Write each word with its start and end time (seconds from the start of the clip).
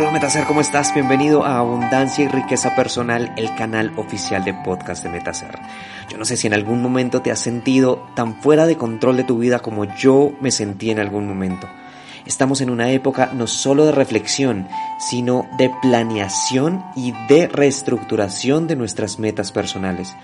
Hola 0.00 0.12
Metacer, 0.12 0.46
¿cómo 0.46 0.62
estás? 0.62 0.94
Bienvenido 0.94 1.44
a 1.44 1.58
Abundancia 1.58 2.24
y 2.24 2.28
Riqueza 2.28 2.74
Personal, 2.74 3.34
el 3.36 3.54
canal 3.54 3.92
oficial 3.96 4.42
de 4.42 4.54
podcast 4.54 5.02
de 5.02 5.10
Metacer. 5.10 5.58
Yo 6.08 6.16
no 6.16 6.24
sé 6.24 6.38
si 6.38 6.46
en 6.46 6.54
algún 6.54 6.80
momento 6.80 7.20
te 7.20 7.30
has 7.30 7.38
sentido 7.38 8.08
tan 8.14 8.40
fuera 8.40 8.64
de 8.64 8.78
control 8.78 9.18
de 9.18 9.24
tu 9.24 9.36
vida 9.36 9.58
como 9.58 9.84
yo 9.84 10.32
me 10.40 10.52
sentí 10.52 10.90
en 10.90 11.00
algún 11.00 11.28
momento. 11.28 11.68
Estamos 12.24 12.62
en 12.62 12.70
una 12.70 12.90
época 12.92 13.32
no 13.34 13.46
solo 13.46 13.84
de 13.84 13.92
reflexión, 13.92 14.68
sino 14.98 15.46
de 15.58 15.70
planeación 15.82 16.82
y 16.96 17.12
de 17.28 17.46
reestructuración 17.48 18.68
de 18.68 18.76
nuestras 18.76 19.18
metas 19.18 19.52
personales. 19.52 20.16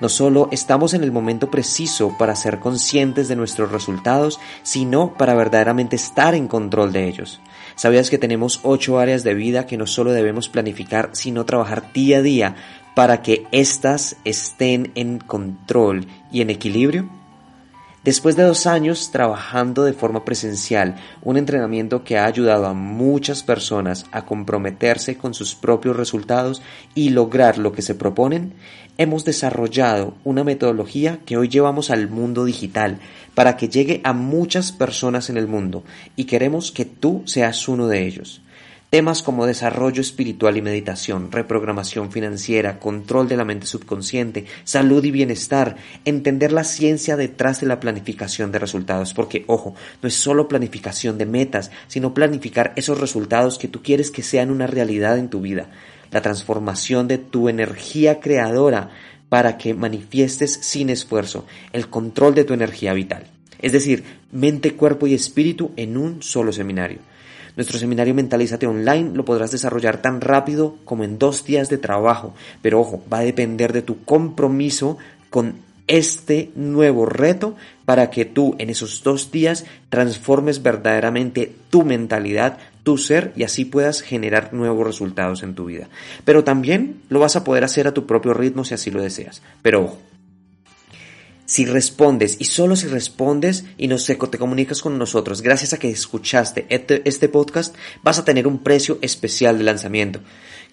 No 0.00 0.10
solo 0.10 0.50
estamos 0.52 0.92
en 0.92 1.02
el 1.02 1.12
momento 1.12 1.50
preciso 1.50 2.14
para 2.18 2.36
ser 2.36 2.58
conscientes 2.58 3.28
de 3.28 3.36
nuestros 3.36 3.72
resultados, 3.72 4.38
sino 4.62 5.14
para 5.14 5.32
verdaderamente 5.32 5.96
estar 5.96 6.34
en 6.34 6.46
control 6.46 6.92
de 6.92 7.08
ellos. 7.08 7.40
¿Sabías 7.76 8.10
que 8.10 8.18
tenemos 8.18 8.60
ocho 8.62 8.98
áreas 8.98 9.24
de 9.24 9.34
vida 9.34 9.66
que 9.66 9.76
no 9.76 9.86
solo 9.86 10.12
debemos 10.12 10.48
planificar, 10.48 11.10
sino 11.12 11.44
trabajar 11.44 11.92
día 11.92 12.18
a 12.18 12.22
día 12.22 12.56
para 12.94 13.22
que 13.22 13.46
éstas 13.50 14.16
estén 14.24 14.92
en 14.94 15.18
control 15.18 16.06
y 16.30 16.40
en 16.40 16.50
equilibrio? 16.50 17.08
Después 18.04 18.36
de 18.36 18.42
dos 18.42 18.66
años 18.66 19.10
trabajando 19.12 19.82
de 19.82 19.94
forma 19.94 20.26
presencial, 20.26 20.96
un 21.22 21.38
entrenamiento 21.38 22.04
que 22.04 22.18
ha 22.18 22.26
ayudado 22.26 22.66
a 22.66 22.74
muchas 22.74 23.42
personas 23.42 24.04
a 24.12 24.26
comprometerse 24.26 25.16
con 25.16 25.32
sus 25.32 25.54
propios 25.54 25.96
resultados 25.96 26.60
y 26.94 27.08
lograr 27.08 27.56
lo 27.56 27.72
que 27.72 27.80
se 27.80 27.94
proponen, 27.94 28.52
hemos 28.98 29.24
desarrollado 29.24 30.12
una 30.22 30.44
metodología 30.44 31.20
que 31.24 31.38
hoy 31.38 31.48
llevamos 31.48 31.90
al 31.90 32.10
mundo 32.10 32.44
digital 32.44 32.98
para 33.34 33.56
que 33.56 33.70
llegue 33.70 34.02
a 34.04 34.12
muchas 34.12 34.70
personas 34.70 35.30
en 35.30 35.38
el 35.38 35.46
mundo 35.46 35.82
y 36.14 36.24
queremos 36.24 36.72
que 36.72 36.84
tú 36.84 37.22
seas 37.24 37.68
uno 37.68 37.88
de 37.88 38.06
ellos. 38.06 38.42
Temas 38.94 39.24
como 39.24 39.44
desarrollo 39.44 40.00
espiritual 40.00 40.56
y 40.56 40.62
meditación, 40.62 41.32
reprogramación 41.32 42.12
financiera, 42.12 42.78
control 42.78 43.26
de 43.26 43.36
la 43.36 43.44
mente 43.44 43.66
subconsciente, 43.66 44.44
salud 44.62 45.02
y 45.02 45.10
bienestar, 45.10 45.74
entender 46.04 46.52
la 46.52 46.62
ciencia 46.62 47.16
detrás 47.16 47.60
de 47.60 47.66
la 47.66 47.80
planificación 47.80 48.52
de 48.52 48.60
resultados, 48.60 49.12
porque 49.12 49.42
ojo, 49.48 49.74
no 50.00 50.06
es 50.06 50.14
solo 50.14 50.46
planificación 50.46 51.18
de 51.18 51.26
metas, 51.26 51.72
sino 51.88 52.14
planificar 52.14 52.72
esos 52.76 53.00
resultados 53.00 53.58
que 53.58 53.66
tú 53.66 53.82
quieres 53.82 54.12
que 54.12 54.22
sean 54.22 54.52
una 54.52 54.68
realidad 54.68 55.18
en 55.18 55.28
tu 55.28 55.40
vida, 55.40 55.70
la 56.12 56.22
transformación 56.22 57.08
de 57.08 57.18
tu 57.18 57.48
energía 57.48 58.20
creadora 58.20 58.90
para 59.28 59.58
que 59.58 59.74
manifiestes 59.74 60.52
sin 60.52 60.88
esfuerzo 60.88 61.46
el 61.72 61.88
control 61.88 62.36
de 62.36 62.44
tu 62.44 62.54
energía 62.54 62.94
vital, 62.94 63.26
es 63.60 63.72
decir, 63.72 64.04
mente, 64.30 64.74
cuerpo 64.74 65.08
y 65.08 65.14
espíritu 65.14 65.72
en 65.74 65.96
un 65.96 66.22
solo 66.22 66.52
seminario. 66.52 67.00
Nuestro 67.56 67.78
seminario 67.78 68.14
Mentalízate 68.14 68.66
Online 68.66 69.10
lo 69.14 69.24
podrás 69.24 69.52
desarrollar 69.52 70.02
tan 70.02 70.20
rápido 70.20 70.76
como 70.84 71.04
en 71.04 71.18
dos 71.18 71.44
días 71.44 71.68
de 71.68 71.78
trabajo, 71.78 72.34
pero 72.62 72.80
ojo, 72.80 73.02
va 73.12 73.18
a 73.18 73.24
depender 73.24 73.72
de 73.72 73.82
tu 73.82 74.04
compromiso 74.04 74.98
con 75.30 75.54
este 75.86 76.50
nuevo 76.54 77.06
reto 77.06 77.56
para 77.84 78.10
que 78.10 78.24
tú 78.24 78.56
en 78.58 78.70
esos 78.70 79.02
dos 79.02 79.30
días 79.30 79.66
transformes 79.88 80.62
verdaderamente 80.62 81.54
tu 81.70 81.84
mentalidad, 81.84 82.58
tu 82.82 82.98
ser 82.98 83.32
y 83.36 83.44
así 83.44 83.64
puedas 83.64 84.00
generar 84.00 84.52
nuevos 84.52 84.86
resultados 84.86 85.42
en 85.42 85.54
tu 85.54 85.66
vida. 85.66 85.88
Pero 86.24 86.42
también 86.42 87.02
lo 87.08 87.20
vas 87.20 87.36
a 87.36 87.44
poder 87.44 87.64
hacer 87.64 87.86
a 87.86 87.94
tu 87.94 88.06
propio 88.06 88.34
ritmo 88.34 88.64
si 88.64 88.74
así 88.74 88.90
lo 88.90 89.02
deseas. 89.02 89.42
Pero 89.62 89.84
ojo, 89.84 89.98
si 91.46 91.66
respondes 91.66 92.36
y 92.38 92.44
solo 92.44 92.76
si 92.76 92.86
respondes 92.86 93.64
y 93.76 93.88
no 93.88 93.98
sé, 93.98 94.16
te 94.16 94.38
comunicas 94.38 94.80
con 94.80 94.98
nosotros, 94.98 95.42
gracias 95.42 95.72
a 95.72 95.78
que 95.78 95.90
escuchaste 95.90 96.66
este, 96.68 97.02
este, 97.04 97.28
podcast, 97.28 97.74
vas 98.02 98.18
a 98.18 98.24
tener 98.24 98.46
un 98.46 98.58
precio 98.58 98.98
especial 99.02 99.58
de 99.58 99.64
lanzamiento. 99.64 100.20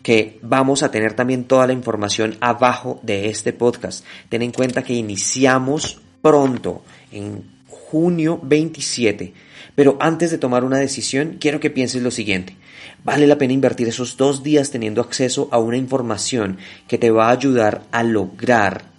Que 0.01 0.39
vamos 0.41 0.81
a 0.81 0.89
tener 0.89 1.13
también 1.13 1.43
toda 1.43 1.67
la 1.67 1.73
información 1.73 2.35
abajo 2.39 2.99
de 3.03 3.29
este 3.29 3.53
podcast. 3.53 4.03
Ten 4.29 4.41
en 4.41 4.51
cuenta 4.51 4.83
que 4.83 4.93
iniciamos 4.93 6.01
pronto, 6.23 6.81
en 7.11 7.43
junio 7.67 8.39
27. 8.41 9.33
Pero 9.75 9.97
antes 9.99 10.31
de 10.31 10.39
tomar 10.39 10.63
una 10.63 10.77
decisión, 10.77 11.37
quiero 11.39 11.59
que 11.59 11.69
pienses 11.69 12.01
lo 12.01 12.09
siguiente. 12.09 12.55
Vale 13.03 13.27
la 13.27 13.37
pena 13.37 13.53
invertir 13.53 13.87
esos 13.87 14.17
dos 14.17 14.41
días 14.41 14.71
teniendo 14.71 15.01
acceso 15.01 15.49
a 15.51 15.59
una 15.59 15.77
información 15.77 16.57
que 16.87 16.97
te 16.97 17.11
va 17.11 17.27
a 17.27 17.33
ayudar 17.33 17.83
a 17.91 18.03
lograr 18.03 18.90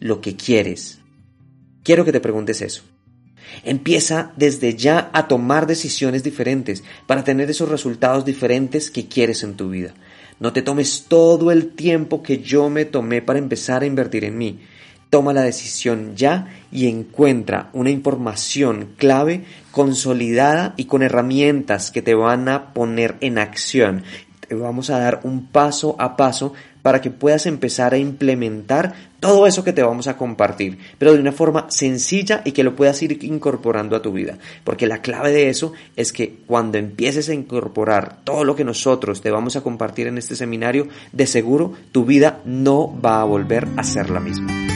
lo 0.00 0.20
que 0.20 0.36
quieres. 0.36 0.98
Quiero 1.82 2.04
que 2.04 2.12
te 2.12 2.20
preguntes 2.20 2.62
eso. 2.62 2.82
Empieza 3.64 4.32
desde 4.36 4.74
ya 4.74 5.10
a 5.12 5.28
tomar 5.28 5.66
decisiones 5.66 6.22
diferentes 6.22 6.82
para 7.06 7.24
tener 7.24 7.48
esos 7.50 7.68
resultados 7.68 8.24
diferentes 8.24 8.90
que 8.90 9.06
quieres 9.06 9.42
en 9.42 9.54
tu 9.54 9.70
vida. 9.70 9.94
No 10.38 10.52
te 10.52 10.62
tomes 10.62 11.06
todo 11.08 11.50
el 11.50 11.74
tiempo 11.74 12.22
que 12.22 12.38
yo 12.38 12.68
me 12.68 12.84
tomé 12.84 13.22
para 13.22 13.38
empezar 13.38 13.82
a 13.82 13.86
invertir 13.86 14.24
en 14.24 14.36
mí. 14.36 14.60
Toma 15.08 15.32
la 15.32 15.42
decisión 15.42 16.16
ya 16.16 16.48
y 16.72 16.88
encuentra 16.88 17.70
una 17.72 17.90
información 17.90 18.94
clave, 18.96 19.44
consolidada 19.70 20.74
y 20.76 20.86
con 20.86 21.02
herramientas 21.02 21.90
que 21.90 22.02
te 22.02 22.14
van 22.14 22.48
a 22.48 22.74
poner 22.74 23.16
en 23.20 23.38
acción. 23.38 24.02
Te 24.46 24.54
vamos 24.54 24.90
a 24.90 24.98
dar 24.98 25.20
un 25.22 25.46
paso 25.46 25.96
a 25.98 26.16
paso 26.16 26.52
para 26.86 27.00
que 27.00 27.10
puedas 27.10 27.46
empezar 27.46 27.94
a 27.94 27.98
implementar 27.98 28.94
todo 29.18 29.48
eso 29.48 29.64
que 29.64 29.72
te 29.72 29.82
vamos 29.82 30.06
a 30.06 30.16
compartir, 30.16 30.78
pero 30.98 31.14
de 31.14 31.18
una 31.18 31.32
forma 31.32 31.68
sencilla 31.68 32.42
y 32.44 32.52
que 32.52 32.62
lo 32.62 32.76
puedas 32.76 33.02
ir 33.02 33.24
incorporando 33.24 33.96
a 33.96 34.02
tu 34.02 34.12
vida. 34.12 34.38
Porque 34.62 34.86
la 34.86 35.02
clave 35.02 35.32
de 35.32 35.48
eso 35.48 35.72
es 35.96 36.12
que 36.12 36.36
cuando 36.46 36.78
empieces 36.78 37.28
a 37.28 37.34
incorporar 37.34 38.18
todo 38.22 38.44
lo 38.44 38.54
que 38.54 38.62
nosotros 38.62 39.20
te 39.20 39.32
vamos 39.32 39.56
a 39.56 39.62
compartir 39.62 40.06
en 40.06 40.18
este 40.18 40.36
seminario, 40.36 40.86
de 41.10 41.26
seguro 41.26 41.72
tu 41.90 42.04
vida 42.04 42.40
no 42.44 42.96
va 43.04 43.20
a 43.20 43.24
volver 43.24 43.66
a 43.76 43.82
ser 43.82 44.08
la 44.08 44.20
misma. 44.20 44.75